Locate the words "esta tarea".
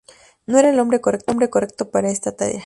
2.09-2.59